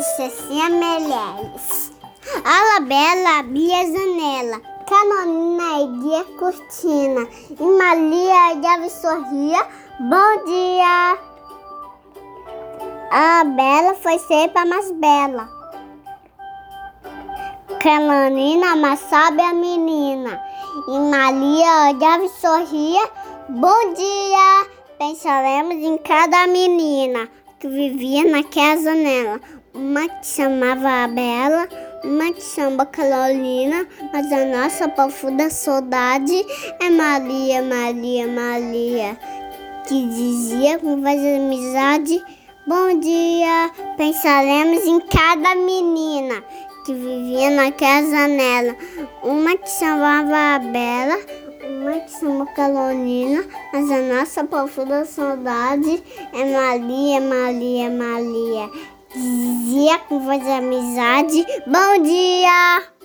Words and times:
disse 0.00 0.22
assim 0.22 0.62
a 0.62 0.70
Meireles. 0.70 1.92
A 2.42 2.80
Bela 2.80 3.40
abria 3.40 3.80
a 3.80 3.84
janela, 3.84 4.60
Canonina 4.88 5.80
erguia 5.82 6.20
a 6.20 6.38
cortina 6.38 7.28
e 7.50 7.62
Maria 7.62 8.56
olhava 8.56 8.86
e 8.86 8.90
sorria. 8.90 9.66
Bom 10.00 10.44
dia! 10.46 11.18
A 13.10 13.44
Bela 13.44 13.94
foi 13.94 14.18
sempre 14.20 14.58
a 14.58 14.64
mais 14.64 14.90
bela. 14.92 15.48
Canonina, 17.82 18.76
mais 18.76 19.00
sábia 19.00 19.52
menina. 19.52 20.40
E 20.88 20.98
Maria 20.98 21.92
olhava 21.92 22.24
e 22.24 22.28
sorria. 22.40 23.10
Bom 23.50 23.92
dia! 23.92 24.66
Pensaremos 24.98 25.74
em 25.74 25.98
cada 25.98 26.46
menina 26.46 27.28
que 27.60 27.68
vivia 27.68 28.24
naquela 28.24 28.82
janela. 28.82 29.40
Uma 29.74 30.08
que 30.08 30.26
chamava 30.26 31.04
a 31.04 31.06
Bela, 31.06 31.68
uma 32.02 32.32
que 32.32 32.42
chama 32.42 32.86
Carolina, 32.86 33.86
mas 34.12 34.32
a 34.32 34.46
nossa 34.46 34.88
profunda 34.88 35.48
saudade 35.50 36.44
é 36.80 36.90
Maria, 36.90 37.62
Maria, 37.62 38.26
Maria, 38.26 39.16
que 39.86 40.06
dizia 40.08 40.78
com 40.78 41.00
voz 41.00 41.20
de 41.20 41.36
amizade: 41.36 42.24
Bom 42.66 42.98
dia! 42.98 43.70
Pensaremos 43.96 44.84
em 44.86 44.98
cada 45.00 45.54
menina 45.54 46.42
que 46.84 46.92
vivia 46.92 47.50
naquela 47.50 48.08
janela. 48.08 48.76
Uma 49.22 49.56
que 49.56 49.68
chamava 49.68 50.56
a 50.56 50.58
Bela, 50.58 51.18
uma 51.68 52.00
que 52.00 52.10
chama 52.18 52.46
Carolina, 52.46 53.44
mas 53.72 53.90
a 53.90 54.00
nossa 54.02 54.44
profunda 54.44 55.04
saudade 55.04 56.02
é 56.32 56.44
Maria, 56.44 57.20
Maria, 57.20 57.90
Maria. 57.90 58.70
Dizia 59.14 59.98
com 60.00 60.20
voz 60.20 60.42
de 60.42 60.50
amizade: 60.50 61.46
Bom 61.66 62.02
dia! 62.02 62.99